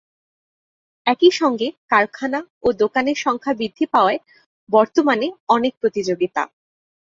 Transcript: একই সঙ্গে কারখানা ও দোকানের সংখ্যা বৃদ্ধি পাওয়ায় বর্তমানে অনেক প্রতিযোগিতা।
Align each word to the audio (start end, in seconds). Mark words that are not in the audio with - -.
একই 1.07 1.31
সঙ্গে 1.31 1.67
কারখানা 1.89 2.39
ও 2.63 2.67
দোকানের 2.73 3.17
সংখ্যা 3.17 3.53
বৃদ্ধি 3.53 3.85
পাওয়ায় 3.85 4.19
বর্তমানে 4.69 5.27
অনেক 5.49 5.73
প্রতিযোগিতা। 5.81 6.41